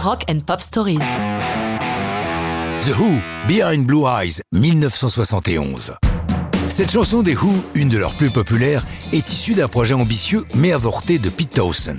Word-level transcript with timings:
Rock 0.00 0.24
and 0.30 0.40
Pop 0.46 0.60
Stories. 0.60 0.98
The 2.82 2.96
Who, 2.96 3.20
Behind 3.48 3.84
Blue 3.84 4.06
Eyes, 4.06 4.40
1971. 4.52 5.94
Cette 6.68 6.92
chanson 6.92 7.22
des 7.22 7.34
Who, 7.34 7.52
une 7.74 7.88
de 7.88 7.98
leurs 7.98 8.14
plus 8.14 8.30
populaires, 8.30 8.86
est 9.12 9.32
issue 9.32 9.54
d'un 9.54 9.66
projet 9.66 9.94
ambitieux 9.94 10.46
mais 10.54 10.72
avorté 10.72 11.18
de 11.18 11.28
Pete 11.28 11.54
Townsend. 11.54 11.98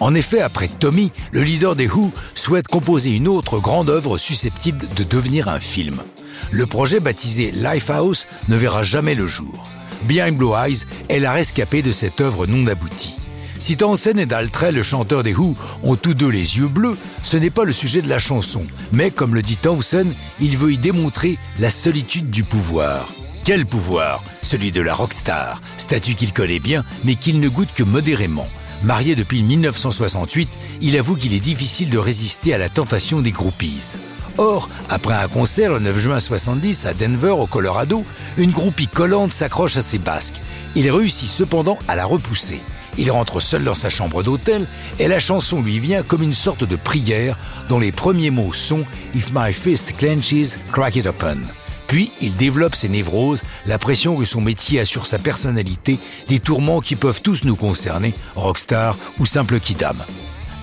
En 0.00 0.16
effet, 0.16 0.40
après 0.40 0.66
Tommy, 0.66 1.12
le 1.30 1.42
leader 1.42 1.76
des 1.76 1.88
Who 1.88 2.10
souhaite 2.34 2.66
composer 2.66 3.10
une 3.10 3.28
autre 3.28 3.60
grande 3.60 3.88
œuvre 3.88 4.18
susceptible 4.18 4.88
de 4.96 5.04
devenir 5.04 5.48
un 5.48 5.60
film. 5.60 6.02
Le 6.50 6.66
projet 6.66 6.98
baptisé 6.98 7.52
Lifehouse 7.52 8.26
ne 8.48 8.56
verra 8.56 8.82
jamais 8.82 9.14
le 9.14 9.28
jour. 9.28 9.70
Behind 10.02 10.36
Blue 10.36 10.54
Eyes 10.56 10.86
est 11.08 11.20
la 11.20 11.30
rescapée 11.30 11.82
de 11.82 11.92
cette 11.92 12.20
œuvre 12.20 12.48
non 12.48 12.66
aboutie. 12.66 13.16
Si 13.58 13.76
Townsend 13.76 14.18
et 14.18 14.26
Daltrey, 14.26 14.70
le 14.70 14.82
chanteur 14.82 15.22
des 15.22 15.34
Who, 15.34 15.56
ont 15.82 15.96
tous 15.96 16.14
deux 16.14 16.28
les 16.28 16.58
yeux 16.58 16.68
bleus, 16.68 16.96
ce 17.22 17.36
n'est 17.36 17.50
pas 17.50 17.64
le 17.64 17.72
sujet 17.72 18.02
de 18.02 18.08
la 18.08 18.18
chanson. 18.18 18.64
Mais 18.92 19.10
comme 19.10 19.34
le 19.34 19.42
dit 19.42 19.56
Townsend, 19.56 20.12
il 20.40 20.56
veut 20.56 20.72
y 20.72 20.78
démontrer 20.78 21.38
la 21.58 21.70
solitude 21.70 22.30
du 22.30 22.44
pouvoir. 22.44 23.12
Quel 23.44 23.66
pouvoir? 23.66 24.22
Celui 24.42 24.70
de 24.70 24.80
la 24.80 24.94
rockstar, 24.94 25.60
statut 25.76 26.14
qu'il 26.14 26.32
connaît 26.32 26.60
bien, 26.60 26.84
mais 27.04 27.16
qu'il 27.16 27.40
ne 27.40 27.48
goûte 27.48 27.70
que 27.74 27.82
modérément. 27.82 28.46
Marié 28.84 29.16
depuis 29.16 29.42
1968, 29.42 30.48
il 30.82 30.96
avoue 30.96 31.16
qu'il 31.16 31.34
est 31.34 31.40
difficile 31.40 31.90
de 31.90 31.98
résister 31.98 32.54
à 32.54 32.58
la 32.58 32.68
tentation 32.68 33.20
des 33.20 33.32
groupies. 33.32 33.96
Or, 34.36 34.68
après 34.88 35.14
un 35.14 35.26
concert 35.26 35.72
le 35.72 35.80
9 35.80 35.98
juin 35.98 36.20
70 36.20 36.86
à 36.86 36.94
Denver, 36.94 37.30
au 37.30 37.46
Colorado, 37.46 38.04
une 38.36 38.52
groupie 38.52 38.86
collante 38.86 39.32
s'accroche 39.32 39.76
à 39.76 39.82
ses 39.82 39.98
basques. 39.98 40.40
Il 40.76 40.88
réussit 40.90 41.28
cependant 41.28 41.78
à 41.88 41.96
la 41.96 42.04
repousser. 42.04 42.60
Il 42.96 43.10
rentre 43.10 43.40
seul 43.40 43.64
dans 43.64 43.74
sa 43.74 43.90
chambre 43.90 44.22
d'hôtel 44.22 44.66
et 44.98 45.08
la 45.08 45.20
chanson 45.20 45.62
lui 45.62 45.78
vient 45.78 46.02
comme 46.02 46.22
une 46.22 46.32
sorte 46.32 46.64
de 46.64 46.76
prière 46.76 47.38
dont 47.68 47.78
les 47.78 47.92
premiers 47.92 48.30
mots 48.30 48.52
sont 48.52 48.84
If 49.14 49.30
my 49.32 49.52
fist 49.52 49.96
clenches, 49.96 50.58
crack 50.72 50.96
it 50.96 51.06
open. 51.06 51.46
Puis 51.88 52.12
il 52.20 52.36
développe 52.36 52.74
ses 52.74 52.88
névroses, 52.88 53.42
la 53.66 53.78
pression 53.78 54.16
que 54.16 54.24
son 54.24 54.40
métier 54.40 54.80
a 54.80 54.84
sur 54.84 55.06
sa 55.06 55.18
personnalité, 55.18 55.98
des 56.28 56.38
tourments 56.38 56.80
qui 56.80 56.96
peuvent 56.96 57.22
tous 57.22 57.44
nous 57.44 57.56
concerner, 57.56 58.14
rockstar 58.36 58.96
ou 59.18 59.26
simple 59.26 59.58
kidam. 59.58 59.96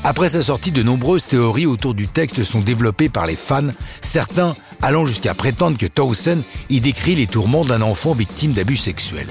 Après 0.04 0.30
sa 0.30 0.44
sortie, 0.44 0.70
de 0.70 0.84
nombreuses 0.84 1.26
théories 1.26 1.66
autour 1.66 1.96
du 1.96 2.08
texte 2.08 2.44
sont 2.44 2.60
développées 2.60 3.10
par 3.10 3.26
les 3.26 3.36
fans, 3.36 3.72
certains 4.02 4.56
allant 4.84 5.08
jusqu'à 5.08 5.34
prétendre 5.34 5.80
que 5.80 5.88
Towson 5.88 6.44
y 6.70 6.80
décrit 6.80 7.16
les 7.16 7.26
tourments 7.26 7.66
d'un 7.66 7.82
enfant 7.82 8.14
victime 8.14 8.54
d'abus 8.54 8.78
sexuels. 8.78 9.28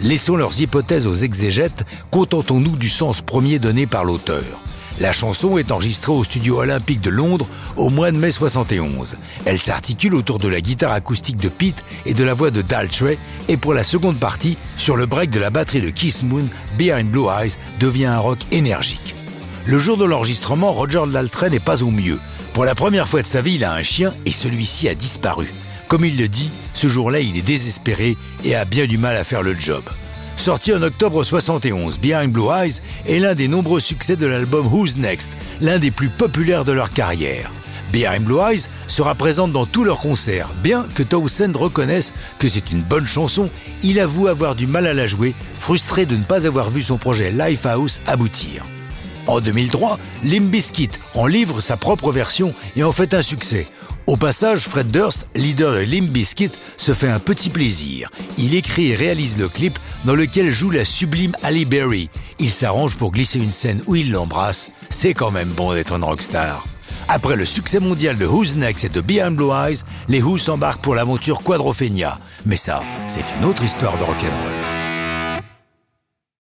Laissons 0.00 0.36
leurs 0.36 0.60
hypothèses 0.60 1.06
aux 1.06 1.14
exégètes, 1.14 1.84
contentons-nous 2.10 2.76
du 2.76 2.90
sens 2.90 3.22
premier 3.22 3.58
donné 3.58 3.86
par 3.86 4.04
l'auteur. 4.04 4.44
La 5.00 5.12
chanson 5.12 5.58
est 5.58 5.72
enregistrée 5.72 6.12
au 6.12 6.24
studio 6.24 6.60
olympique 6.60 7.00
de 7.00 7.10
Londres 7.10 7.46
au 7.76 7.90
mois 7.90 8.10
de 8.10 8.16
mai 8.16 8.30
71. 8.30 9.16
Elle 9.44 9.58
s'articule 9.58 10.14
autour 10.14 10.38
de 10.38 10.48
la 10.48 10.60
guitare 10.60 10.92
acoustique 10.92 11.38
de 11.38 11.48
Pete 11.48 11.84
et 12.04 12.14
de 12.14 12.24
la 12.24 12.34
voix 12.34 12.50
de 12.50 12.62
Daltrey, 12.62 13.18
et 13.48 13.56
pour 13.56 13.74
la 13.74 13.84
seconde 13.84 14.18
partie, 14.18 14.56
sur 14.76 14.96
le 14.96 15.06
break 15.06 15.30
de 15.30 15.40
la 15.40 15.50
batterie 15.50 15.82
de 15.82 15.90
Kiss 15.90 16.22
Moon, 16.22 16.46
Behind 16.78 17.10
Blue 17.10 17.26
Eyes 17.28 17.56
devient 17.78 18.06
un 18.06 18.18
rock 18.18 18.38
énergique. 18.52 19.14
Le 19.66 19.78
jour 19.78 19.96
de 19.96 20.04
l'enregistrement, 20.04 20.72
Roger 20.72 21.02
Daltrey 21.10 21.50
n'est 21.50 21.58
pas 21.58 21.82
au 21.82 21.90
mieux. 21.90 22.18
Pour 22.52 22.64
la 22.64 22.74
première 22.74 23.08
fois 23.08 23.22
de 23.22 23.26
sa 23.26 23.42
vie, 23.42 23.56
il 23.56 23.64
a 23.64 23.74
un 23.74 23.82
chien 23.82 24.12
et 24.24 24.32
celui-ci 24.32 24.88
a 24.88 24.94
disparu. 24.94 25.46
Comme 25.88 26.04
il 26.04 26.18
le 26.18 26.26
dit, 26.26 26.50
ce 26.74 26.88
jour-là, 26.88 27.20
il 27.20 27.36
est 27.36 27.42
désespéré 27.42 28.16
et 28.42 28.56
a 28.56 28.64
bien 28.64 28.86
du 28.86 28.98
mal 28.98 29.16
à 29.16 29.22
faire 29.22 29.42
le 29.42 29.54
job. 29.54 29.84
Sorti 30.36 30.74
en 30.74 30.82
octobre 30.82 31.22
71, 31.22 32.00
Behind 32.00 32.32
Blue 32.32 32.48
Eyes 32.52 32.80
est 33.06 33.20
l'un 33.20 33.34
des 33.34 33.46
nombreux 33.46 33.80
succès 33.80 34.16
de 34.16 34.26
l'album 34.26 34.66
Who's 34.66 34.96
Next, 34.96 35.30
l'un 35.60 35.78
des 35.78 35.92
plus 35.92 36.08
populaires 36.08 36.64
de 36.64 36.72
leur 36.72 36.90
carrière. 36.90 37.52
Behind 37.92 38.24
Blue 38.24 38.40
Eyes 38.40 38.66
sera 38.88 39.14
présente 39.14 39.52
dans 39.52 39.64
tous 39.64 39.84
leurs 39.84 40.00
concerts. 40.00 40.48
Bien 40.62 40.84
que 40.96 41.04
Townsend 41.04 41.56
reconnaisse 41.56 42.12
que 42.40 42.48
c'est 42.48 42.72
une 42.72 42.82
bonne 42.82 43.06
chanson, 43.06 43.48
il 43.84 44.00
avoue 44.00 44.26
avoir 44.26 44.56
du 44.56 44.66
mal 44.66 44.88
à 44.88 44.92
la 44.92 45.06
jouer, 45.06 45.34
frustré 45.54 46.04
de 46.04 46.16
ne 46.16 46.24
pas 46.24 46.48
avoir 46.48 46.68
vu 46.68 46.82
son 46.82 46.98
projet 46.98 47.30
Lifehouse 47.30 48.02
aboutir. 48.06 48.64
En 49.28 49.40
2003, 49.40 49.98
Limp 50.24 50.50
Bizkit 50.50 50.90
en 51.14 51.26
livre 51.26 51.60
sa 51.60 51.76
propre 51.76 52.12
version 52.12 52.54
et 52.76 52.82
en 52.82 52.92
fait 52.92 53.14
un 53.14 53.22
succès. 53.22 53.68
Au 54.06 54.16
passage, 54.16 54.68
Fred 54.68 54.92
Durst, 54.92 55.26
leader 55.34 55.72
de 55.74 55.80
Limp 55.80 56.10
Bizkit, 56.10 56.52
se 56.76 56.92
fait 56.92 57.08
un 57.08 57.18
petit 57.18 57.50
plaisir. 57.50 58.08
Il 58.38 58.54
écrit 58.54 58.92
et 58.92 58.94
réalise 58.94 59.36
le 59.36 59.48
clip 59.48 59.80
dans 60.04 60.14
lequel 60.14 60.52
joue 60.52 60.70
la 60.70 60.84
sublime 60.84 61.34
Ali 61.42 61.64
Berry. 61.64 62.08
Il 62.38 62.52
s'arrange 62.52 62.96
pour 62.96 63.10
glisser 63.10 63.40
une 63.40 63.50
scène 63.50 63.82
où 63.88 63.96
il 63.96 64.12
l'embrasse. 64.12 64.70
C'est 64.90 65.12
quand 65.12 65.32
même 65.32 65.48
bon 65.48 65.74
d'être 65.74 65.92
un 65.92 66.04
rockstar. 66.04 66.64
Après 67.08 67.34
le 67.34 67.44
succès 67.44 67.80
mondial 67.80 68.16
de 68.16 68.26
Who's 68.26 68.54
Next 68.54 68.84
et 68.84 68.88
de 68.88 69.00
Behind 69.00 69.34
Blue 69.34 69.50
Eyes, 69.50 69.82
les 70.08 70.22
Who 70.22 70.38
s'embarquent 70.38 70.82
pour 70.82 70.94
l'aventure 70.94 71.42
Quadrophenia. 71.42 72.20
Mais 72.44 72.56
ça, 72.56 72.82
c'est 73.08 73.24
une 73.38 73.44
autre 73.44 73.64
histoire 73.64 73.98
de 73.98 74.04
rock'n'roll. 74.04 74.65